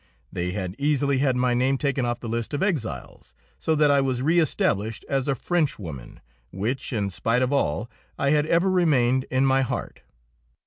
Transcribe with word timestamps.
They 0.33 0.49
had 0.53 0.73
easily 0.79 1.19
had 1.19 1.35
my 1.35 1.53
name 1.53 1.77
taken 1.77 2.07
off 2.07 2.19
the 2.19 2.27
list 2.27 2.55
of 2.55 2.63
exiles, 2.63 3.35
so 3.59 3.75
that 3.75 3.91
I 3.91 4.01
was 4.01 4.23
reëstablished 4.23 5.03
as 5.07 5.27
a 5.27 5.35
Frenchwoman, 5.35 6.21
which, 6.49 6.91
in 6.91 7.11
spite 7.11 7.43
of 7.43 7.53
all, 7.53 7.87
I 8.17 8.31
had 8.31 8.47
ever 8.47 8.71
remained 8.71 9.25
in 9.29 9.45
my 9.45 9.61
heart. 9.61 10.01